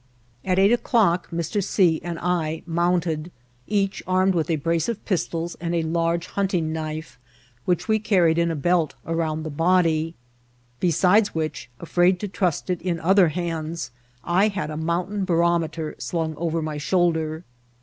^ 0.45 0.49
At 0.49 0.57
eight 0.57 0.71
o'clock 0.71 1.29
Mr. 1.29 1.63
C. 1.63 2.01
and 2.03 2.17
I 2.17 2.63
mounted, 2.65 3.31
each 3.67 4.01
armed 4.07 4.33
with 4.33 4.49
a 4.49 4.55
brace 4.55 4.89
of 4.89 5.05
pistols 5.05 5.55
and 5.61 5.75
a 5.75 5.83
large 5.83 6.25
hunting 6.25 6.73
knife, 6.73 7.19
which 7.65 7.87
we 7.87 7.99
carried 7.99 8.39
in 8.39 8.49
a 8.49 8.55
belt 8.55 8.95
around 9.05 9.43
the 9.43 9.51
body; 9.51 10.15
besides 10.79 11.35
which, 11.35 11.69
afraid 11.79 12.19
to 12.21 12.27
trust 12.27 12.71
it 12.71 12.81
in 12.81 12.99
other 12.99 13.27
hands, 13.27 13.91
I 14.23 14.47
had 14.47 14.71
a 14.71 14.75
mountain 14.75 15.23
ba 15.23 15.33
rometer 15.33 15.93
slung 16.01 16.33
over 16.35 16.63
my 16.63 16.79
shoulder. 16.79 17.43